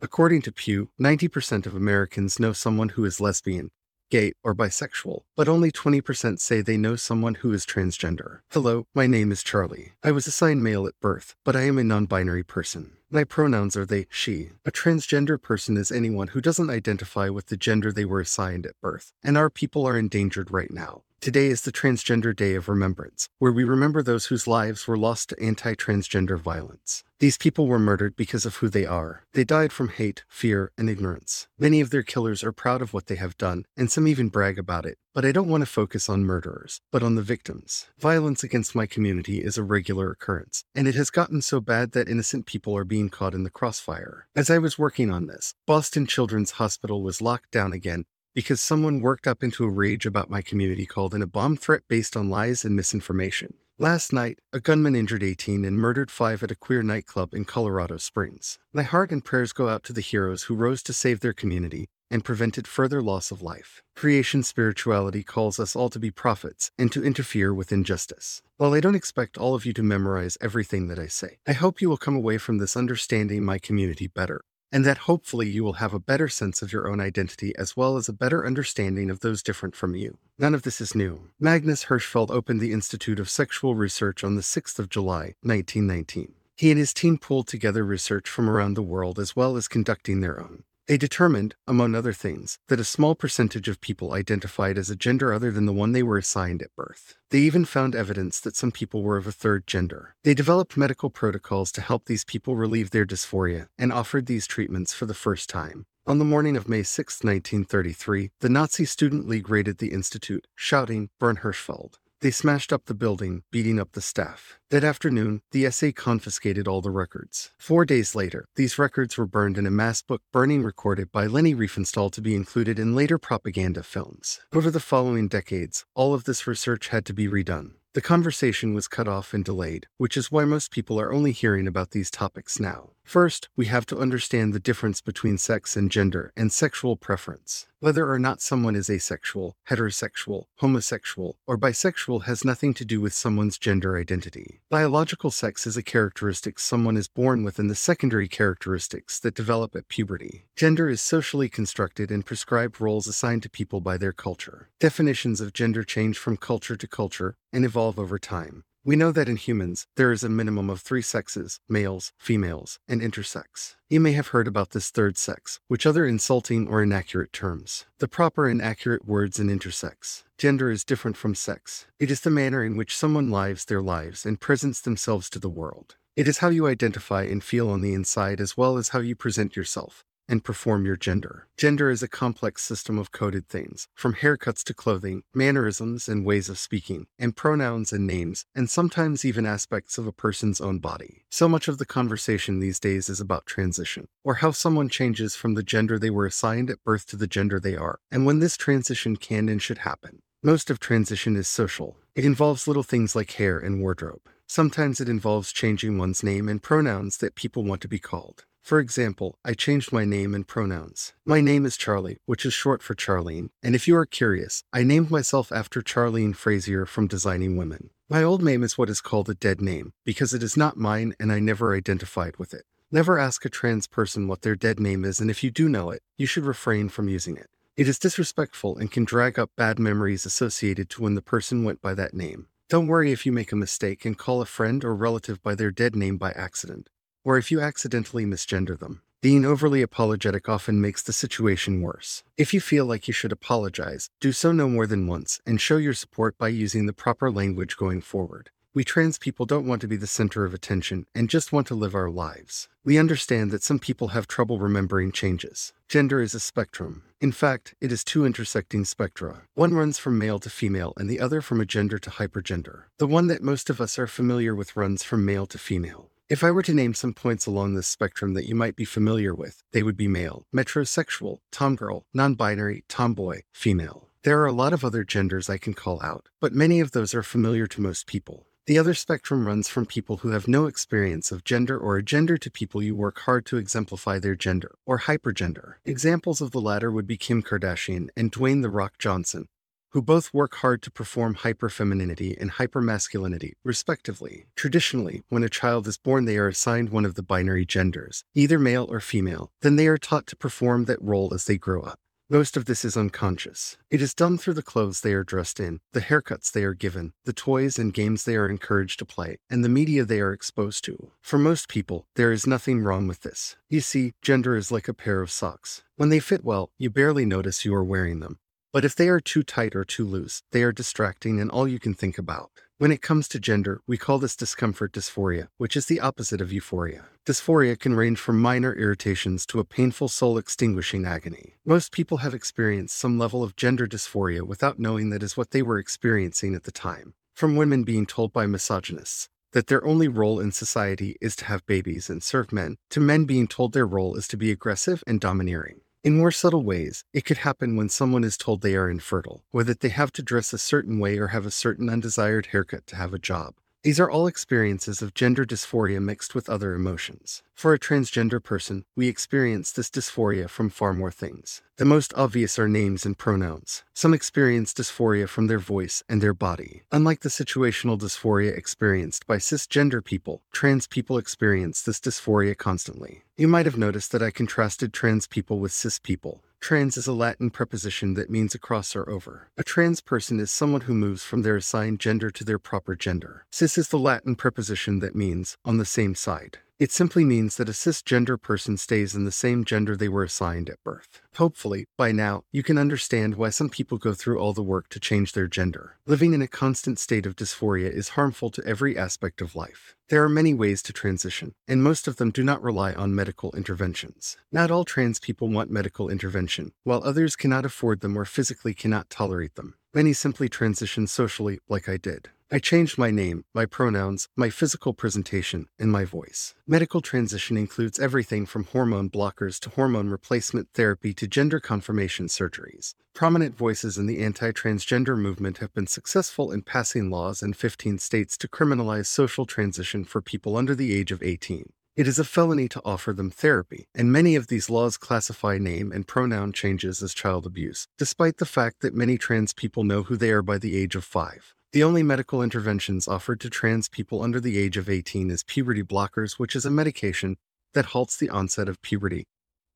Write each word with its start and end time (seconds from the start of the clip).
According 0.00 0.42
to 0.42 0.52
Pew, 0.52 0.90
90% 1.00 1.66
of 1.66 1.74
Americans 1.74 2.38
know 2.38 2.52
someone 2.52 2.90
who 2.90 3.04
is 3.04 3.20
lesbian, 3.20 3.72
gay, 4.10 4.32
or 4.44 4.54
bisexual, 4.54 5.22
but 5.34 5.48
only 5.48 5.72
20% 5.72 6.38
say 6.38 6.60
they 6.60 6.76
know 6.76 6.94
someone 6.94 7.34
who 7.34 7.52
is 7.52 7.66
transgender. 7.66 8.38
Hello, 8.52 8.86
my 8.94 9.08
name 9.08 9.32
is 9.32 9.42
Charlie. 9.42 9.94
I 10.04 10.12
was 10.12 10.28
assigned 10.28 10.62
male 10.62 10.86
at 10.86 11.00
birth, 11.00 11.34
but 11.44 11.56
I 11.56 11.62
am 11.62 11.78
a 11.78 11.84
non 11.84 12.06
binary 12.06 12.44
person. 12.44 12.92
My 13.10 13.24
pronouns 13.24 13.76
are 13.76 13.84
they, 13.84 14.06
she. 14.08 14.50
A 14.64 14.70
transgender 14.70 15.40
person 15.42 15.76
is 15.76 15.90
anyone 15.90 16.28
who 16.28 16.40
doesn't 16.40 16.70
identify 16.70 17.28
with 17.28 17.46
the 17.46 17.56
gender 17.56 17.90
they 17.90 18.04
were 18.04 18.20
assigned 18.20 18.66
at 18.66 18.80
birth, 18.80 19.12
and 19.24 19.36
our 19.36 19.50
people 19.50 19.84
are 19.84 19.98
endangered 19.98 20.52
right 20.52 20.70
now. 20.70 21.02
Today 21.20 21.48
is 21.48 21.62
the 21.62 21.72
Transgender 21.72 22.34
Day 22.34 22.54
of 22.54 22.68
Remembrance, 22.68 23.28
where 23.40 23.50
we 23.50 23.64
remember 23.64 24.04
those 24.04 24.26
whose 24.26 24.46
lives 24.46 24.86
were 24.86 24.96
lost 24.96 25.30
to 25.30 25.42
anti 25.42 25.74
transgender 25.74 26.38
violence. 26.38 27.02
These 27.18 27.36
people 27.36 27.66
were 27.66 27.80
murdered 27.80 28.14
because 28.14 28.46
of 28.46 28.56
who 28.56 28.68
they 28.68 28.86
are. 28.86 29.24
They 29.32 29.42
died 29.42 29.72
from 29.72 29.88
hate, 29.88 30.22
fear, 30.28 30.70
and 30.78 30.88
ignorance. 30.88 31.48
Many 31.58 31.80
of 31.80 31.90
their 31.90 32.04
killers 32.04 32.44
are 32.44 32.52
proud 32.52 32.80
of 32.80 32.92
what 32.94 33.06
they 33.06 33.16
have 33.16 33.36
done, 33.36 33.64
and 33.76 33.90
some 33.90 34.06
even 34.06 34.28
brag 34.28 34.60
about 34.60 34.86
it. 34.86 34.96
But 35.12 35.24
I 35.24 35.32
don't 35.32 35.48
want 35.48 35.62
to 35.62 35.66
focus 35.66 36.08
on 36.08 36.24
murderers, 36.24 36.80
but 36.92 37.02
on 37.02 37.16
the 37.16 37.22
victims. 37.22 37.88
Violence 37.98 38.44
against 38.44 38.76
my 38.76 38.86
community 38.86 39.38
is 39.38 39.58
a 39.58 39.64
regular 39.64 40.12
occurrence, 40.12 40.62
and 40.72 40.86
it 40.86 40.94
has 40.94 41.10
gotten 41.10 41.42
so 41.42 41.60
bad 41.60 41.90
that 41.92 42.08
innocent 42.08 42.46
people 42.46 42.76
are 42.76 42.84
being 42.84 43.08
caught 43.08 43.34
in 43.34 43.42
the 43.42 43.50
crossfire. 43.50 44.28
As 44.36 44.50
I 44.50 44.58
was 44.58 44.78
working 44.78 45.10
on 45.10 45.26
this, 45.26 45.56
Boston 45.66 46.06
Children's 46.06 46.52
Hospital 46.52 47.02
was 47.02 47.20
locked 47.20 47.50
down 47.50 47.72
again 47.72 48.04
because 48.38 48.60
someone 48.60 49.00
worked 49.00 49.26
up 49.26 49.42
into 49.42 49.64
a 49.64 49.68
rage 49.68 50.06
about 50.06 50.30
my 50.30 50.40
community 50.40 50.86
called 50.86 51.12
in 51.12 51.20
a 51.20 51.26
bomb 51.26 51.56
threat 51.56 51.82
based 51.88 52.16
on 52.16 52.30
lies 52.30 52.64
and 52.64 52.76
misinformation. 52.76 53.52
Last 53.80 54.12
night, 54.12 54.38
a 54.52 54.60
gunman 54.60 54.94
injured 54.94 55.24
18 55.24 55.64
and 55.64 55.76
murdered 55.76 56.08
5 56.08 56.44
at 56.44 56.52
a 56.52 56.54
queer 56.54 56.84
nightclub 56.84 57.34
in 57.34 57.44
Colorado 57.44 57.96
Springs. 57.96 58.60
My 58.72 58.84
heart 58.84 59.10
and 59.10 59.24
prayers 59.24 59.52
go 59.52 59.68
out 59.68 59.82
to 59.82 59.92
the 59.92 60.00
heroes 60.00 60.44
who 60.44 60.54
rose 60.54 60.84
to 60.84 60.92
save 60.92 61.18
their 61.18 61.32
community 61.32 61.88
and 62.12 62.24
prevented 62.24 62.68
further 62.68 63.02
loss 63.02 63.32
of 63.32 63.42
life. 63.42 63.82
Creation 63.96 64.44
spirituality 64.44 65.24
calls 65.24 65.58
us 65.58 65.74
all 65.74 65.90
to 65.90 65.98
be 65.98 66.12
prophets 66.12 66.70
and 66.78 66.92
to 66.92 67.04
interfere 67.04 67.52
with 67.52 67.72
injustice. 67.72 68.40
While 68.56 68.72
I 68.72 68.78
don't 68.78 68.94
expect 68.94 69.36
all 69.36 69.56
of 69.56 69.66
you 69.66 69.72
to 69.72 69.82
memorize 69.82 70.38
everything 70.40 70.86
that 70.86 70.98
I 71.00 71.08
say, 71.08 71.38
I 71.44 71.54
hope 71.54 71.80
you 71.80 71.88
will 71.88 71.96
come 71.96 72.14
away 72.14 72.38
from 72.38 72.58
this 72.58 72.76
understanding 72.76 73.44
my 73.44 73.58
community 73.58 74.06
better 74.06 74.42
and 74.70 74.84
that 74.84 74.98
hopefully 74.98 75.48
you 75.48 75.64
will 75.64 75.74
have 75.74 75.94
a 75.94 75.98
better 75.98 76.28
sense 76.28 76.62
of 76.62 76.72
your 76.72 76.88
own 76.88 77.00
identity 77.00 77.54
as 77.56 77.76
well 77.76 77.96
as 77.96 78.08
a 78.08 78.12
better 78.12 78.46
understanding 78.46 79.10
of 79.10 79.20
those 79.20 79.42
different 79.42 79.74
from 79.74 79.94
you. 79.94 80.18
None 80.38 80.54
of 80.54 80.62
this 80.62 80.80
is 80.80 80.94
new. 80.94 81.28
Magnus 81.40 81.86
Hirschfeld 81.86 82.30
opened 82.30 82.60
the 82.60 82.72
Institute 82.72 83.18
of 83.18 83.30
Sexual 83.30 83.74
Research 83.74 84.22
on 84.22 84.34
the 84.34 84.42
6th 84.42 84.78
of 84.78 84.88
July, 84.88 85.34
1919. 85.42 86.34
He 86.56 86.70
and 86.70 86.78
his 86.78 86.92
team 86.92 87.18
pulled 87.18 87.46
together 87.46 87.84
research 87.84 88.28
from 88.28 88.50
around 88.50 88.74
the 88.74 88.82
world 88.82 89.18
as 89.18 89.36
well 89.36 89.56
as 89.56 89.68
conducting 89.68 90.20
their 90.20 90.40
own. 90.40 90.64
They 90.88 90.96
determined, 90.96 91.54
among 91.66 91.94
other 91.94 92.14
things, 92.14 92.58
that 92.68 92.80
a 92.80 92.84
small 92.84 93.14
percentage 93.14 93.68
of 93.68 93.82
people 93.82 94.14
identified 94.14 94.78
as 94.78 94.88
a 94.88 94.96
gender 94.96 95.34
other 95.34 95.50
than 95.50 95.66
the 95.66 95.72
one 95.74 95.92
they 95.92 96.02
were 96.02 96.16
assigned 96.16 96.62
at 96.62 96.74
birth. 96.74 97.14
They 97.28 97.40
even 97.40 97.66
found 97.66 97.94
evidence 97.94 98.40
that 98.40 98.56
some 98.56 98.72
people 98.72 99.02
were 99.02 99.18
of 99.18 99.26
a 99.26 99.32
third 99.32 99.66
gender. 99.66 100.16
They 100.24 100.32
developed 100.32 100.78
medical 100.78 101.10
protocols 101.10 101.70
to 101.72 101.82
help 101.82 102.06
these 102.06 102.24
people 102.24 102.56
relieve 102.56 102.88
their 102.88 103.04
dysphoria 103.04 103.68
and 103.78 103.92
offered 103.92 104.24
these 104.24 104.46
treatments 104.46 104.94
for 104.94 105.04
the 105.04 105.12
first 105.12 105.50
time. 105.50 105.84
On 106.06 106.18
the 106.18 106.24
morning 106.24 106.56
of 106.56 106.70
May 106.70 106.82
6, 106.82 107.22
1933, 107.22 108.30
the 108.40 108.48
Nazi 108.48 108.86
Student 108.86 109.28
League 109.28 109.50
raided 109.50 109.76
the 109.76 109.92
institute, 109.92 110.46
shouting, 110.54 111.10
Burn 111.20 111.36
Hirschfeld. 111.36 111.98
They 112.20 112.32
smashed 112.32 112.72
up 112.72 112.86
the 112.86 112.94
building, 112.94 113.44
beating 113.52 113.78
up 113.78 113.92
the 113.92 114.00
staff. 114.00 114.58
That 114.70 114.82
afternoon, 114.82 115.42
the 115.52 115.70
SA 115.70 115.90
confiscated 115.94 116.66
all 116.66 116.80
the 116.80 116.90
records. 116.90 117.52
Four 117.58 117.84
days 117.84 118.16
later, 118.16 118.46
these 118.56 118.76
records 118.76 119.16
were 119.16 119.26
burned 119.26 119.56
in 119.56 119.66
a 119.66 119.70
mass 119.70 120.02
book 120.02 120.22
burning 120.32 120.64
recorded 120.64 121.12
by 121.12 121.26
Leni 121.26 121.54
Riefenstahl 121.54 122.10
to 122.10 122.20
be 122.20 122.34
included 122.34 122.76
in 122.76 122.96
later 122.96 123.18
propaganda 123.18 123.84
films. 123.84 124.40
Over 124.52 124.68
the 124.68 124.80
following 124.80 125.28
decades, 125.28 125.84
all 125.94 126.12
of 126.12 126.24
this 126.24 126.44
research 126.44 126.88
had 126.88 127.06
to 127.06 127.14
be 127.14 127.28
redone. 127.28 127.74
The 127.94 128.02
conversation 128.02 128.74
was 128.74 128.86
cut 128.86 129.08
off 129.08 129.32
and 129.32 129.44
delayed, 129.44 129.86
which 129.96 130.16
is 130.16 130.30
why 130.30 130.44
most 130.44 130.70
people 130.70 131.00
are 131.00 131.12
only 131.12 131.32
hearing 131.32 131.66
about 131.66 131.92
these 131.92 132.10
topics 132.10 132.60
now. 132.60 132.90
First, 133.02 133.48
we 133.56 133.66
have 133.66 133.86
to 133.86 133.98
understand 133.98 134.52
the 134.52 134.60
difference 134.60 135.00
between 135.00 135.38
sex 135.38 135.76
and 135.76 135.90
gender 135.90 136.32
and 136.36 136.52
sexual 136.52 136.96
preference. 136.96 137.66
Whether 137.80 138.10
or 138.10 138.18
not 138.18 138.40
someone 138.40 138.74
is 138.74 138.90
asexual, 138.90 139.54
heterosexual, 139.70 140.46
homosexual, 140.56 141.38
or 141.46 141.56
bisexual 141.56 142.24
has 142.24 142.44
nothing 142.44 142.74
to 142.74 142.84
do 142.84 143.00
with 143.00 143.12
someone's 143.12 143.56
gender 143.56 143.96
identity. 143.96 144.62
Biological 144.68 145.30
sex 145.30 145.64
is 145.64 145.76
a 145.76 145.82
characteristic 145.84 146.58
someone 146.58 146.96
is 146.96 147.06
born 147.06 147.44
with 147.44 147.60
and 147.60 147.70
the 147.70 147.76
secondary 147.76 148.26
characteristics 148.26 149.20
that 149.20 149.36
develop 149.36 149.76
at 149.76 149.86
puberty. 149.86 150.46
Gender 150.56 150.88
is 150.88 151.00
socially 151.00 151.48
constructed 151.48 152.10
and 152.10 152.26
prescribed 152.26 152.80
roles 152.80 153.06
assigned 153.06 153.44
to 153.44 153.50
people 153.50 153.80
by 153.80 153.96
their 153.96 154.12
culture. 154.12 154.70
Definitions 154.80 155.40
of 155.40 155.52
gender 155.52 155.84
change 155.84 156.18
from 156.18 156.36
culture 156.36 156.74
to 156.74 156.88
culture 156.88 157.36
and 157.52 157.64
evolve 157.64 157.96
over 157.96 158.18
time. 158.18 158.64
We 158.84 158.96
know 158.96 159.12
that 159.12 159.28
in 159.28 159.36
humans, 159.36 159.86
there 159.96 160.12
is 160.12 160.22
a 160.22 160.28
minimum 160.28 160.70
of 160.70 160.80
three 160.80 161.02
sexes 161.02 161.60
males, 161.68 162.12
females, 162.16 162.78
and 162.88 163.00
intersex. 163.00 163.74
You 163.90 164.00
may 164.00 164.12
have 164.12 164.28
heard 164.28 164.46
about 164.46 164.70
this 164.70 164.90
third 164.90 165.16
sex, 165.16 165.60
which 165.68 165.84
other 165.84 166.06
insulting 166.06 166.68
or 166.68 166.82
inaccurate 166.82 167.32
terms. 167.32 167.86
The 167.98 168.08
proper 168.08 168.48
and 168.48 168.62
accurate 168.62 169.04
words 169.04 169.38
in 169.40 169.48
intersex. 169.48 170.22
Gender 170.38 170.70
is 170.70 170.84
different 170.84 171.16
from 171.16 171.34
sex. 171.34 171.86
It 171.98 172.10
is 172.10 172.20
the 172.20 172.30
manner 172.30 172.64
in 172.64 172.76
which 172.76 172.96
someone 172.96 173.30
lives 173.30 173.64
their 173.64 173.82
lives 173.82 174.24
and 174.24 174.40
presents 174.40 174.80
themselves 174.80 175.28
to 175.30 175.38
the 175.38 175.48
world. 175.48 175.96
It 176.16 176.28
is 176.28 176.38
how 176.38 176.48
you 176.48 176.66
identify 176.66 177.24
and 177.24 177.42
feel 177.42 177.68
on 177.70 177.80
the 177.80 177.94
inside 177.94 178.40
as 178.40 178.56
well 178.56 178.78
as 178.78 178.90
how 178.90 179.00
you 179.00 179.14
present 179.14 179.56
yourself 179.56 180.04
and 180.28 180.44
perform 180.44 180.84
your 180.84 180.96
gender. 180.96 181.48
Gender 181.56 181.90
is 181.90 182.02
a 182.02 182.08
complex 182.08 182.62
system 182.62 182.98
of 182.98 183.12
coded 183.12 183.48
things, 183.48 183.88
from 183.94 184.14
haircuts 184.14 184.62
to 184.64 184.74
clothing, 184.74 185.22
mannerisms 185.34 186.08
and 186.08 186.24
ways 186.24 186.48
of 186.48 186.58
speaking, 186.58 187.06
and 187.18 187.36
pronouns 187.36 187.92
and 187.92 188.06
names, 188.06 188.44
and 188.54 188.68
sometimes 188.68 189.24
even 189.24 189.46
aspects 189.46 189.98
of 189.98 190.06
a 190.06 190.12
person's 190.12 190.60
own 190.60 190.78
body. 190.78 191.24
So 191.30 191.48
much 191.48 191.68
of 191.68 191.78
the 191.78 191.86
conversation 191.86 192.58
these 192.58 192.78
days 192.78 193.08
is 193.08 193.20
about 193.20 193.46
transition, 193.46 194.08
or 194.22 194.34
how 194.34 194.50
someone 194.50 194.88
changes 194.88 195.34
from 195.34 195.54
the 195.54 195.62
gender 195.62 195.98
they 195.98 196.10
were 196.10 196.26
assigned 196.26 196.70
at 196.70 196.84
birth 196.84 197.06
to 197.06 197.16
the 197.16 197.26
gender 197.26 197.58
they 197.58 197.76
are, 197.76 197.98
and 198.10 198.26
when 198.26 198.38
this 198.38 198.56
transition 198.56 199.16
can 199.16 199.48
and 199.48 199.62
should 199.62 199.78
happen. 199.78 200.22
Most 200.42 200.70
of 200.70 200.78
transition 200.78 201.34
is 201.34 201.48
social. 201.48 201.96
It 202.14 202.24
involves 202.24 202.68
little 202.68 202.84
things 202.84 203.16
like 203.16 203.32
hair 203.32 203.58
and 203.58 203.80
wardrobe. 203.80 204.20
Sometimes 204.46 205.00
it 205.00 205.08
involves 205.08 205.52
changing 205.52 205.98
one's 205.98 206.22
name 206.22 206.48
and 206.48 206.62
pronouns 206.62 207.18
that 207.18 207.34
people 207.34 207.64
want 207.64 207.82
to 207.82 207.88
be 207.88 207.98
called. 207.98 208.44
For 208.68 208.80
example, 208.80 209.38
I 209.46 209.54
changed 209.54 209.94
my 209.94 210.04
name 210.04 210.34
and 210.34 210.46
pronouns. 210.46 211.14
My 211.24 211.40
name 211.40 211.64
is 211.64 211.78
Charlie, 211.78 212.18
which 212.26 212.44
is 212.44 212.52
short 212.52 212.82
for 212.82 212.94
Charlene, 212.94 213.48
and 213.62 213.74
if 213.74 213.88
you 213.88 213.96
are 213.96 214.04
curious, 214.04 214.62
I 214.74 214.82
named 214.82 215.10
myself 215.10 215.50
after 215.50 215.80
Charlene 215.80 216.36
Frazier 216.36 216.84
from 216.84 217.06
Designing 217.06 217.56
Women. 217.56 217.88
My 218.10 218.22
old 218.22 218.42
name 218.42 218.62
is 218.62 218.76
what 218.76 218.90
is 218.90 219.00
called 219.00 219.30
a 219.30 219.34
dead 219.34 219.62
name, 219.62 219.94
because 220.04 220.34
it 220.34 220.42
is 220.42 220.54
not 220.54 220.76
mine 220.76 221.14
and 221.18 221.32
I 221.32 221.38
never 221.38 221.74
identified 221.74 222.36
with 222.36 222.52
it. 222.52 222.64
Never 222.92 223.18
ask 223.18 223.42
a 223.46 223.48
trans 223.48 223.86
person 223.86 224.28
what 224.28 224.42
their 224.42 224.54
dead 224.54 224.78
name 224.78 225.02
is, 225.02 225.18
and 225.18 225.30
if 225.30 225.42
you 225.42 225.50
do 225.50 225.66
know 225.66 225.88
it, 225.90 226.02
you 226.18 226.26
should 226.26 226.44
refrain 226.44 226.90
from 226.90 227.08
using 227.08 227.38
it. 227.38 227.46
It 227.74 227.88
is 227.88 227.98
disrespectful 227.98 228.76
and 228.76 228.92
can 228.92 229.06
drag 229.06 229.38
up 229.38 229.50
bad 229.56 229.78
memories 229.78 230.26
associated 230.26 230.90
to 230.90 231.00
when 231.00 231.14
the 231.14 231.22
person 231.22 231.64
went 231.64 231.80
by 231.80 231.94
that 231.94 232.12
name. 232.12 232.48
Don't 232.68 232.86
worry 232.86 233.12
if 233.12 233.24
you 233.24 233.32
make 233.32 233.50
a 233.50 233.56
mistake 233.56 234.04
and 234.04 234.18
call 234.18 234.42
a 234.42 234.44
friend 234.44 234.84
or 234.84 234.94
relative 234.94 235.42
by 235.42 235.54
their 235.54 235.70
dead 235.70 235.96
name 235.96 236.18
by 236.18 236.32
accident 236.32 236.90
or 237.24 237.38
if 237.38 237.50
you 237.50 237.60
accidentally 237.60 238.24
misgender 238.24 238.78
them. 238.78 239.02
Being 239.20 239.44
overly 239.44 239.82
apologetic 239.82 240.48
often 240.48 240.80
makes 240.80 241.02
the 241.02 241.12
situation 241.12 241.82
worse. 241.82 242.22
If 242.36 242.54
you 242.54 242.60
feel 242.60 242.86
like 242.86 243.08
you 243.08 243.14
should 243.14 243.32
apologize, 243.32 244.10
do 244.20 244.30
so 244.30 244.52
no 244.52 244.68
more 244.68 244.86
than 244.86 245.08
once 245.08 245.40
and 245.44 245.60
show 245.60 245.76
your 245.76 245.92
support 245.92 246.38
by 246.38 246.48
using 246.48 246.86
the 246.86 246.92
proper 246.92 247.28
language 247.28 247.76
going 247.76 248.00
forward. 248.00 248.50
We 248.74 248.84
trans 248.84 249.18
people 249.18 249.44
don't 249.44 249.66
want 249.66 249.80
to 249.80 249.88
be 249.88 249.96
the 249.96 250.06
center 250.06 250.44
of 250.44 250.54
attention 250.54 251.06
and 251.16 251.28
just 251.28 251.52
want 251.52 251.66
to 251.66 251.74
live 251.74 251.96
our 251.96 252.08
lives. 252.08 252.68
We 252.84 252.96
understand 252.96 253.50
that 253.50 253.64
some 253.64 253.80
people 253.80 254.08
have 254.08 254.28
trouble 254.28 254.60
remembering 254.60 255.10
changes. 255.10 255.72
Gender 255.88 256.20
is 256.20 256.32
a 256.32 256.38
spectrum. 256.38 257.02
In 257.20 257.32
fact, 257.32 257.74
it 257.80 257.90
is 257.90 258.04
two 258.04 258.24
intersecting 258.24 258.84
spectra. 258.84 259.42
One 259.54 259.74
runs 259.74 259.98
from 259.98 260.16
male 260.16 260.38
to 260.38 260.48
female 260.48 260.92
and 260.96 261.10
the 261.10 261.18
other 261.18 261.40
from 261.40 261.58
agender 261.58 261.98
to 261.98 262.10
hypergender. 262.10 262.84
The 262.98 263.08
one 263.08 263.26
that 263.26 263.42
most 263.42 263.68
of 263.68 263.80
us 263.80 263.98
are 263.98 264.06
familiar 264.06 264.54
with 264.54 264.76
runs 264.76 265.02
from 265.02 265.24
male 265.24 265.46
to 265.46 265.58
female. 265.58 266.10
If 266.30 266.44
I 266.44 266.50
were 266.50 266.62
to 266.64 266.74
name 266.74 266.92
some 266.92 267.14
points 267.14 267.46
along 267.46 267.72
this 267.72 267.86
spectrum 267.86 268.34
that 268.34 268.46
you 268.46 268.54
might 268.54 268.76
be 268.76 268.84
familiar 268.84 269.34
with, 269.34 269.62
they 269.72 269.82
would 269.82 269.96
be 269.96 270.08
male, 270.08 270.44
metrosexual, 270.54 271.38
tomgirl, 271.50 272.02
non 272.12 272.34
binary, 272.34 272.84
tomboy, 272.86 273.40
female. 273.54 274.10
There 274.24 274.38
are 274.42 274.46
a 274.46 274.52
lot 274.52 274.74
of 274.74 274.84
other 274.84 275.04
genders 275.04 275.48
I 275.48 275.56
can 275.56 275.72
call 275.72 276.02
out, 276.02 276.28
but 276.38 276.52
many 276.52 276.80
of 276.80 276.90
those 276.92 277.14
are 277.14 277.22
familiar 277.22 277.66
to 277.68 277.80
most 277.80 278.06
people. 278.06 278.46
The 278.66 278.78
other 278.78 278.92
spectrum 278.92 279.46
runs 279.46 279.68
from 279.68 279.86
people 279.86 280.18
who 280.18 280.28
have 280.32 280.46
no 280.46 280.66
experience 280.66 281.32
of 281.32 281.44
gender 281.44 281.78
or 281.78 281.96
a 281.96 282.02
gender 282.02 282.36
to 282.36 282.50
people 282.50 282.82
you 282.82 282.94
work 282.94 283.20
hard 283.20 283.46
to 283.46 283.56
exemplify 283.56 284.18
their 284.18 284.36
gender, 284.36 284.74
or 284.84 284.98
hypergender. 284.98 285.76
Examples 285.86 286.42
of 286.42 286.50
the 286.50 286.60
latter 286.60 286.92
would 286.92 287.06
be 287.06 287.16
Kim 287.16 287.42
Kardashian 287.42 288.08
and 288.14 288.30
Dwayne 288.30 288.60
The 288.60 288.68
Rock 288.68 288.98
Johnson, 288.98 289.48
who 289.90 290.02
both 290.02 290.34
work 290.34 290.56
hard 290.56 290.82
to 290.82 290.90
perform 290.90 291.36
hyperfemininity 291.36 292.36
and 292.40 292.52
hypermasculinity, 292.52 293.52
respectively. 293.64 294.46
Traditionally, 294.56 295.22
when 295.28 295.42
a 295.42 295.48
child 295.48 295.86
is 295.86 295.98
born, 295.98 296.24
they 296.24 296.36
are 296.36 296.48
assigned 296.48 296.90
one 296.90 297.04
of 297.04 297.14
the 297.14 297.22
binary 297.22 297.64
genders, 297.64 298.24
either 298.34 298.58
male 298.58 298.86
or 298.90 299.00
female. 299.00 299.50
Then 299.62 299.76
they 299.76 299.86
are 299.86 299.98
taught 299.98 300.26
to 300.28 300.36
perform 300.36 300.84
that 300.84 301.02
role 301.02 301.32
as 301.32 301.44
they 301.44 301.58
grow 301.58 301.82
up. 301.82 301.98
Most 302.30 302.58
of 302.58 302.66
this 302.66 302.84
is 302.84 302.94
unconscious. 302.94 303.78
It 303.90 304.02
is 304.02 304.12
done 304.12 304.36
through 304.36 304.52
the 304.52 304.62
clothes 304.62 305.00
they 305.00 305.14
are 305.14 305.24
dressed 305.24 305.58
in, 305.58 305.80
the 305.94 306.02
haircuts 306.02 306.52
they 306.52 306.62
are 306.62 306.74
given, 306.74 307.14
the 307.24 307.32
toys 307.32 307.78
and 307.78 307.94
games 307.94 308.24
they 308.24 308.36
are 308.36 308.50
encouraged 308.50 308.98
to 308.98 309.06
play, 309.06 309.38
and 309.48 309.64
the 309.64 309.68
media 309.70 310.04
they 310.04 310.20
are 310.20 310.34
exposed 310.34 310.84
to. 310.84 311.10
For 311.22 311.38
most 311.38 311.70
people, 311.70 312.06
there 312.16 312.30
is 312.30 312.46
nothing 312.46 312.80
wrong 312.80 313.08
with 313.08 313.22
this. 313.22 313.56
You 313.70 313.80
see, 313.80 314.12
gender 314.20 314.56
is 314.56 314.70
like 314.70 314.88
a 314.88 314.92
pair 314.92 315.22
of 315.22 315.30
socks. 315.30 315.84
When 315.96 316.10
they 316.10 316.20
fit 316.20 316.44
well, 316.44 316.70
you 316.76 316.90
barely 316.90 317.24
notice 317.24 317.64
you 317.64 317.74
are 317.74 317.82
wearing 317.82 318.20
them. 318.20 318.38
But 318.78 318.84
if 318.84 318.94
they 318.94 319.08
are 319.08 319.18
too 319.18 319.42
tight 319.42 319.74
or 319.74 319.84
too 319.84 320.04
loose, 320.04 320.44
they 320.52 320.62
are 320.62 320.70
distracting 320.70 321.40
and 321.40 321.50
all 321.50 321.66
you 321.66 321.80
can 321.80 321.94
think 321.94 322.16
about. 322.16 322.52
When 322.76 322.92
it 322.92 323.02
comes 323.02 323.26
to 323.26 323.40
gender, 323.40 323.80
we 323.88 323.96
call 323.96 324.20
this 324.20 324.36
discomfort 324.36 324.92
dysphoria, 324.92 325.48
which 325.56 325.76
is 325.76 325.86
the 325.86 325.98
opposite 325.98 326.40
of 326.40 326.52
euphoria. 326.52 327.06
Dysphoria 327.26 327.76
can 327.76 327.94
range 327.94 328.20
from 328.20 328.40
minor 328.40 328.72
irritations 328.72 329.46
to 329.46 329.58
a 329.58 329.64
painful 329.64 330.06
soul 330.06 330.38
extinguishing 330.38 331.04
agony. 331.04 331.56
Most 331.64 331.90
people 331.90 332.18
have 332.18 332.34
experienced 332.34 332.96
some 332.96 333.18
level 333.18 333.42
of 333.42 333.56
gender 333.56 333.88
dysphoria 333.88 334.42
without 334.42 334.78
knowing 334.78 335.10
that 335.10 335.24
is 335.24 335.36
what 335.36 335.50
they 335.50 335.60
were 335.60 335.80
experiencing 335.80 336.54
at 336.54 336.62
the 336.62 336.70
time. 336.70 337.14
From 337.34 337.56
women 337.56 337.82
being 337.82 338.06
told 338.06 338.32
by 338.32 338.46
misogynists 338.46 339.28
that 339.54 339.66
their 339.66 339.84
only 339.84 340.06
role 340.06 340.38
in 340.38 340.52
society 340.52 341.16
is 341.20 341.34
to 341.34 341.46
have 341.46 341.66
babies 341.66 342.08
and 342.08 342.22
serve 342.22 342.52
men, 342.52 342.76
to 342.90 343.00
men 343.00 343.24
being 343.24 343.48
told 343.48 343.72
their 343.72 343.88
role 343.88 344.14
is 344.14 344.28
to 344.28 344.36
be 344.36 344.52
aggressive 344.52 345.02
and 345.04 345.20
domineering. 345.20 345.80
In 346.08 346.16
more 346.16 346.32
subtle 346.32 346.62
ways, 346.62 347.04
it 347.12 347.26
could 347.26 347.36
happen 347.36 347.76
when 347.76 347.90
someone 347.90 348.24
is 348.24 348.38
told 348.38 348.62
they 348.62 348.74
are 348.76 348.88
infertile, 348.88 349.44
or 349.52 349.62
that 349.64 349.80
they 349.80 349.90
have 349.90 350.10
to 350.12 350.22
dress 350.22 350.54
a 350.54 350.56
certain 350.56 350.98
way 350.98 351.18
or 351.18 351.26
have 351.26 351.44
a 351.44 351.50
certain 351.50 351.90
undesired 351.90 352.46
haircut 352.46 352.86
to 352.86 352.96
have 352.96 353.12
a 353.12 353.18
job. 353.18 353.56
These 353.82 354.00
are 354.00 354.10
all 354.10 354.26
experiences 354.26 355.02
of 355.02 355.12
gender 355.12 355.44
dysphoria 355.44 356.00
mixed 356.00 356.34
with 356.34 356.48
other 356.48 356.72
emotions. 356.72 357.42
For 357.52 357.74
a 357.74 357.78
transgender 357.78 358.42
person, 358.42 358.86
we 358.96 359.06
experience 359.06 359.70
this 359.70 359.90
dysphoria 359.90 360.48
from 360.48 360.70
far 360.70 360.94
more 360.94 361.10
things. 361.10 361.60
The 361.78 361.84
most 361.84 362.12
obvious 362.16 362.58
are 362.58 362.66
names 362.66 363.06
and 363.06 363.16
pronouns. 363.16 363.84
Some 363.94 364.12
experience 364.12 364.74
dysphoria 364.74 365.28
from 365.28 365.46
their 365.46 365.60
voice 365.60 366.02
and 366.08 366.20
their 366.20 366.34
body. 366.34 366.82
Unlike 366.90 367.20
the 367.20 367.28
situational 367.28 367.96
dysphoria 367.96 368.50
experienced 368.50 369.28
by 369.28 369.36
cisgender 369.36 370.04
people, 370.04 370.42
trans 370.50 370.88
people 370.88 371.18
experience 371.18 371.80
this 371.80 372.00
dysphoria 372.00 372.56
constantly. 372.56 373.22
You 373.36 373.46
might 373.46 373.64
have 373.64 373.78
noticed 373.78 374.10
that 374.10 374.24
I 374.24 374.32
contrasted 374.32 374.92
trans 374.92 375.28
people 375.28 375.60
with 375.60 375.70
cis 375.70 376.00
people. 376.00 376.42
Trans 376.58 376.96
is 376.96 377.06
a 377.06 377.12
Latin 377.12 377.48
preposition 377.48 378.14
that 378.14 378.28
means 378.28 378.56
across 378.56 378.96
or 378.96 379.08
over. 379.08 379.46
A 379.56 379.62
trans 379.62 380.00
person 380.00 380.40
is 380.40 380.50
someone 380.50 380.80
who 380.80 380.94
moves 380.94 381.22
from 381.22 381.42
their 381.42 381.54
assigned 381.54 382.00
gender 382.00 382.32
to 382.32 382.42
their 382.42 382.58
proper 382.58 382.96
gender. 382.96 383.46
Cis 383.52 383.78
is 383.78 383.90
the 383.90 384.00
Latin 384.00 384.34
preposition 384.34 384.98
that 384.98 385.14
means 385.14 385.56
on 385.64 385.78
the 385.78 385.84
same 385.84 386.16
side. 386.16 386.58
It 386.78 386.92
simply 386.92 387.24
means 387.24 387.56
that 387.56 387.68
a 387.68 387.72
cisgender 387.72 388.40
person 388.40 388.76
stays 388.76 389.16
in 389.16 389.24
the 389.24 389.32
same 389.32 389.64
gender 389.64 389.96
they 389.96 390.08
were 390.08 390.22
assigned 390.22 390.70
at 390.70 390.82
birth. 390.84 391.20
Hopefully, 391.34 391.86
by 391.96 392.12
now, 392.12 392.44
you 392.52 392.62
can 392.62 392.78
understand 392.78 393.34
why 393.34 393.50
some 393.50 393.68
people 393.68 393.98
go 393.98 394.14
through 394.14 394.38
all 394.38 394.52
the 394.52 394.62
work 394.62 394.88
to 394.90 395.00
change 395.00 395.32
their 395.32 395.48
gender. 395.48 395.96
Living 396.06 396.34
in 396.34 396.42
a 396.42 396.46
constant 396.46 397.00
state 397.00 397.26
of 397.26 397.34
dysphoria 397.34 397.90
is 397.90 398.10
harmful 398.10 398.48
to 398.50 398.64
every 398.64 398.96
aspect 398.96 399.40
of 399.40 399.56
life. 399.56 399.96
There 400.08 400.22
are 400.22 400.28
many 400.28 400.54
ways 400.54 400.80
to 400.82 400.92
transition, 400.92 401.52
and 401.66 401.82
most 401.82 402.06
of 402.06 402.14
them 402.14 402.30
do 402.30 402.44
not 402.44 402.62
rely 402.62 402.92
on 402.92 403.12
medical 403.12 403.50
interventions. 403.56 404.36
Not 404.52 404.70
all 404.70 404.84
trans 404.84 405.18
people 405.18 405.48
want 405.48 405.72
medical 405.72 406.08
intervention, 406.08 406.70
while 406.84 407.02
others 407.02 407.34
cannot 407.34 407.64
afford 407.64 408.02
them 408.02 408.16
or 408.16 408.24
physically 408.24 408.72
cannot 408.72 409.10
tolerate 409.10 409.56
them. 409.56 409.74
Many 409.92 410.12
simply 410.12 410.48
transition 410.48 411.08
socially, 411.08 411.58
like 411.68 411.88
I 411.88 411.96
did. 411.96 412.30
I 412.50 412.58
changed 412.58 412.96
my 412.96 413.10
name, 413.10 413.44
my 413.52 413.66
pronouns, 413.66 414.30
my 414.34 414.48
physical 414.48 414.94
presentation, 414.94 415.66
and 415.78 415.92
my 415.92 416.06
voice. 416.06 416.54
Medical 416.66 417.02
transition 417.02 417.58
includes 417.58 417.98
everything 417.98 418.46
from 418.46 418.64
hormone 418.64 419.10
blockers 419.10 419.60
to 419.60 419.68
hormone 419.68 420.08
replacement 420.08 420.68
therapy 420.72 421.12
to 421.12 421.26
gender 421.26 421.60
confirmation 421.60 422.24
surgeries. 422.26 422.94
Prominent 423.14 423.54
voices 423.54 423.98
in 423.98 424.06
the 424.06 424.24
anti 424.24 424.50
transgender 424.52 425.18
movement 425.18 425.58
have 425.58 425.74
been 425.74 425.86
successful 425.86 426.50
in 426.50 426.62
passing 426.62 427.10
laws 427.10 427.42
in 427.42 427.52
15 427.52 427.98
states 427.98 428.38
to 428.38 428.48
criminalize 428.48 429.06
social 429.06 429.44
transition 429.44 430.02
for 430.02 430.22
people 430.22 430.56
under 430.56 430.74
the 430.74 430.94
age 430.94 431.12
of 431.12 431.22
18. 431.22 431.70
It 431.96 432.08
is 432.08 432.18
a 432.18 432.24
felony 432.24 432.68
to 432.68 432.80
offer 432.82 433.12
them 433.12 433.28
therapy, 433.28 433.88
and 433.94 434.10
many 434.10 434.36
of 434.36 434.46
these 434.46 434.70
laws 434.70 434.96
classify 434.96 435.58
name 435.58 435.92
and 435.92 436.08
pronoun 436.08 436.54
changes 436.54 437.02
as 437.02 437.12
child 437.12 437.44
abuse, 437.44 437.88
despite 437.98 438.38
the 438.38 438.46
fact 438.46 438.80
that 438.80 438.94
many 438.94 439.18
trans 439.18 439.52
people 439.52 439.84
know 439.84 440.04
who 440.04 440.16
they 440.16 440.30
are 440.30 440.40
by 440.40 440.56
the 440.56 440.78
age 440.78 440.94
of 440.94 441.04
5. 441.04 441.54
The 441.74 441.82
only 441.82 442.02
medical 442.02 442.42
interventions 442.42 443.06
offered 443.06 443.40
to 443.40 443.50
trans 443.50 443.90
people 443.90 444.22
under 444.22 444.40
the 444.40 444.56
age 444.56 444.78
of 444.78 444.88
18 444.88 445.30
is 445.30 445.44
puberty 445.44 445.82
blockers, 445.82 446.38
which 446.38 446.56
is 446.56 446.64
a 446.64 446.70
medication 446.70 447.36
that 447.74 447.86
halts 447.86 448.16
the 448.16 448.30
onset 448.30 448.70
of 448.70 448.80
puberty, 448.80 449.26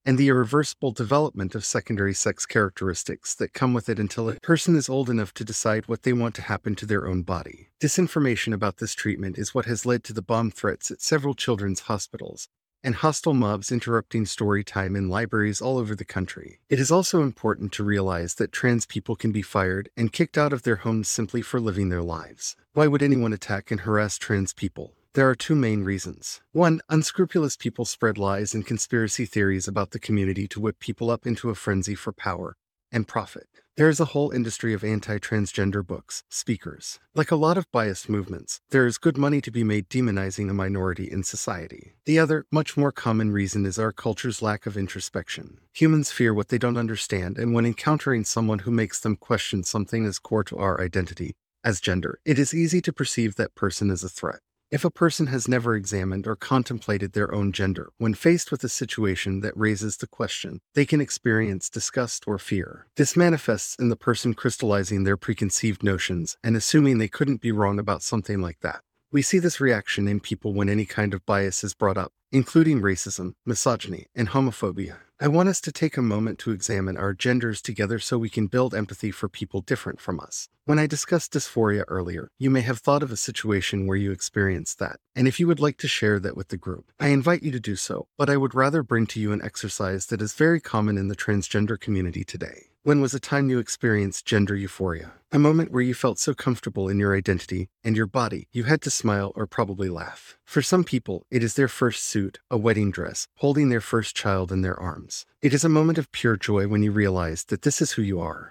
and 0.02 0.16
the 0.16 0.28
irreversible 0.28 0.92
development 0.92 1.54
of 1.54 1.66
secondary 1.66 2.14
sex 2.14 2.46
characteristics 2.46 3.34
that 3.34 3.52
come 3.52 3.74
with 3.74 3.90
it 3.90 3.98
until 3.98 4.30
a 4.30 4.40
person 4.40 4.74
is 4.74 4.88
old 4.88 5.10
enough 5.10 5.34
to 5.34 5.44
decide 5.44 5.86
what 5.86 6.02
they 6.02 6.14
want 6.14 6.34
to 6.36 6.42
happen 6.42 6.74
to 6.76 6.86
their 6.86 7.06
own 7.06 7.24
body. 7.24 7.68
Disinformation 7.78 8.54
about 8.54 8.78
this 8.78 8.94
treatment 8.94 9.36
is 9.36 9.54
what 9.54 9.66
has 9.66 9.84
led 9.84 10.02
to 10.04 10.14
the 10.14 10.22
bomb 10.22 10.50
threats 10.50 10.90
at 10.90 11.02
several 11.02 11.34
children's 11.34 11.80
hospitals, 11.80 12.48
and 12.84 12.96
hostile 12.96 13.34
mobs 13.34 13.70
interrupting 13.70 14.26
story 14.26 14.64
time 14.64 14.96
in 14.96 15.08
libraries 15.08 15.61
all 15.61 15.79
over 15.79 15.94
the 15.94 16.05
country. 16.05 16.61
It 16.69 16.79
is 16.79 16.90
also 16.90 17.23
important 17.23 17.73
to 17.73 17.84
realize 17.84 18.34
that 18.34 18.52
trans 18.52 18.87
people 18.87 19.17
can 19.17 19.32
be 19.32 19.43
fired 19.43 19.90
and 19.96 20.12
kicked 20.12 20.37
out 20.37 20.52
of 20.52 20.62
their 20.62 20.76
homes 20.76 21.08
simply 21.08 21.43
for 21.43 21.61
living 21.61 21.88
their 21.88 22.02
lives. 22.02 22.56
Why 22.73 22.87
would 22.87 23.02
anyone 23.02 23.32
attack 23.32 23.70
and 23.70 23.81
harass 23.81 24.19
trans 24.19 24.52
people? 24.52 24.94
There 25.14 25.29
are 25.29 25.34
two 25.34 25.55
main 25.55 25.84
reasons. 25.84 26.40
One, 26.52 26.81
unscrupulous 26.88 27.56
people 27.56 27.84
spread 27.84 28.17
lies 28.17 28.55
and 28.55 28.67
conspiracy 28.67 29.26
theories 29.26 29.69
about 29.69 29.90
the 29.90 29.99
community 29.99 30.49
to 30.49 30.61
whip 30.61 30.79
people 30.79 31.11
up 31.11 31.26
into 31.26 31.50
a 31.50 31.55
frenzy 31.55 31.94
for 31.94 32.12
power 32.12 32.56
and 32.92 33.08
profit. 33.08 33.48
There 33.74 33.88
is 33.88 34.00
a 34.00 34.12
whole 34.12 34.30
industry 34.32 34.74
of 34.74 34.84
anti 34.84 35.16
transgender 35.18 35.84
books, 35.84 36.24
speakers. 36.28 37.00
Like 37.14 37.30
a 37.30 37.36
lot 37.36 37.56
of 37.56 37.72
biased 37.72 38.06
movements, 38.06 38.60
there 38.68 38.86
is 38.86 38.98
good 38.98 39.16
money 39.16 39.40
to 39.40 39.50
be 39.50 39.64
made 39.64 39.88
demonizing 39.88 40.50
a 40.50 40.52
minority 40.54 41.10
in 41.10 41.24
society. 41.24 41.94
The 42.04 42.18
other, 42.18 42.44
much 42.52 42.76
more 42.76 42.92
common 42.92 43.32
reason 43.32 43.64
is 43.64 43.78
our 43.78 43.90
culture's 43.90 44.42
lack 44.42 44.66
of 44.66 44.76
introspection. 44.76 45.56
Humans 45.72 46.12
fear 46.12 46.34
what 46.34 46.48
they 46.48 46.58
don't 46.58 46.76
understand, 46.76 47.38
and 47.38 47.54
when 47.54 47.64
encountering 47.64 48.24
someone 48.24 48.60
who 48.60 48.70
makes 48.70 49.00
them 49.00 49.16
question 49.16 49.62
something 49.62 50.04
as 50.04 50.18
core 50.18 50.44
to 50.44 50.58
our 50.58 50.78
identity, 50.78 51.32
as 51.64 51.80
gender, 51.80 52.18
it 52.26 52.38
is 52.38 52.52
easy 52.52 52.82
to 52.82 52.92
perceive 52.92 53.36
that 53.36 53.54
person 53.54 53.90
as 53.90 54.04
a 54.04 54.08
threat. 54.10 54.40
If 54.72 54.86
a 54.86 54.90
person 54.90 55.26
has 55.26 55.46
never 55.46 55.76
examined 55.76 56.26
or 56.26 56.34
contemplated 56.34 57.12
their 57.12 57.34
own 57.34 57.52
gender, 57.52 57.90
when 57.98 58.14
faced 58.14 58.50
with 58.50 58.64
a 58.64 58.70
situation 58.70 59.40
that 59.40 59.54
raises 59.54 59.98
the 59.98 60.06
question, 60.06 60.62
they 60.72 60.86
can 60.86 60.98
experience 60.98 61.69
disgust 61.69 62.24
or 62.26 62.38
fear. 62.38 62.86
This 62.96 63.14
manifests 63.14 63.76
in 63.79 63.91
the 63.91 63.96
person 63.96 64.32
crystallizing 64.32 65.05
their 65.05 65.19
preconceived 65.19 65.82
notions 65.82 66.38
and 66.43 66.56
assuming 66.56 66.96
they 66.96 67.06
couldn't 67.06 67.43
be 67.43 67.52
wrong 67.52 67.79
about 67.79 68.02
something 68.02 68.41
like 68.41 68.60
that. 68.62 68.81
We 69.12 69.20
see 69.20 69.38
this 69.38 69.60
reaction 69.60 70.08
in 70.08 70.20
people 70.20 70.55
when 70.55 70.70
any 70.70 70.86
kind 70.86 71.12
of 71.12 71.26
bias 71.26 71.62
is 71.62 71.74
brought 71.74 71.98
up, 71.98 72.12
including 72.31 72.81
racism, 72.81 73.34
misogyny, 73.44 74.06
and 74.14 74.31
homophobia. 74.31 75.00
I 75.22 75.29
want 75.29 75.48
us 75.48 75.60
to 75.60 75.70
take 75.70 75.96
a 75.96 76.02
moment 76.02 76.41
to 76.41 76.50
examine 76.50 76.96
our 76.96 77.14
genders 77.14 77.62
together 77.62 78.00
so 78.00 78.19
we 78.19 78.29
can 78.29 78.48
build 78.48 78.74
empathy 78.74 79.12
for 79.12 79.29
people 79.29 79.60
different 79.60 80.00
from 80.00 80.19
us. 80.19 80.48
When 80.64 80.81
I 80.81 80.88
discussed 80.88 81.32
dysphoria 81.32 81.84
earlier, 81.86 82.32
you 82.41 82.50
may 82.50 82.62
have 82.62 82.81
thought 82.81 83.05
of 83.05 83.12
a 83.12 83.17
situation 83.17 83.86
where 83.86 83.96
you 83.96 84.10
experienced 84.10 84.81
that, 84.81 84.98
and 85.14 85.29
if 85.29 85.38
you 85.38 85.46
would 85.46 85.60
like 85.60 85.76
to 85.79 85.86
share 85.86 86.19
that 86.19 86.36
with 86.36 86.48
the 86.48 86.56
group, 86.56 86.91
I 86.98 87.10
invite 87.10 87.44
you 87.44 87.52
to 87.52 87.60
do 87.60 87.76
so, 87.76 88.08
but 88.19 88.29
I 88.29 88.36
would 88.36 88.52
rather 88.52 88.82
bring 88.82 89.06
to 89.06 89.20
you 89.20 89.31
an 89.31 89.44
exercise 89.44 90.06
that 90.06 90.20
is 90.20 90.32
very 90.34 90.58
common 90.58 90.98
in 90.98 91.06
the 91.06 91.14
transgender 91.14 91.79
community 91.79 92.24
today. 92.24 92.71
When 92.84 93.01
was 93.01 93.15
a 93.15 93.20
time 93.20 93.48
you 93.48 93.60
experienced 93.60 94.27
gender 94.27 94.56
euphoria? 94.56 95.12
A 95.31 95.39
moment 95.39 95.70
where 95.70 95.84
you 95.84 95.94
felt 95.94 96.19
so 96.19 96.34
comfortable 96.34 96.89
in 96.89 96.98
your 96.98 97.17
identity 97.17 97.69
and 97.84 97.96
your 97.96 98.08
body, 98.08 98.48
you 98.51 98.65
had 98.65 98.82
to 98.82 98.91
smile 98.91 99.31
or 99.36 99.46
probably 99.46 99.89
laugh. 99.89 100.36
For 100.44 100.62
some 100.62 100.82
people, 100.82 101.24
it 101.31 101.44
is 101.44 101.55
their 101.55 101.69
first 101.69 102.03
suit, 102.05 102.41
a 102.51 102.58
wedding 102.58 102.91
dress, 102.91 103.29
holding 103.36 103.69
their 103.69 103.81
first 103.81 104.17
child 104.17 104.51
in 104.51 104.62
their 104.62 104.79
arms. 104.81 105.27
It 105.41 105.55
is 105.55 105.62
a 105.62 105.69
moment 105.69 105.96
of 105.96 106.10
pure 106.10 106.36
joy 106.36 106.67
when 106.67 106.82
you 106.82 106.91
realize 106.91 107.44
that 107.44 107.62
this 107.62 107.81
is 107.81 107.93
who 107.93 108.03
you 108.03 108.19
are. 108.19 108.51